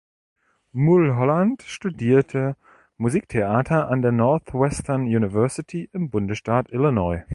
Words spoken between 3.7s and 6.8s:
an der Northwestern University im Bundesstaat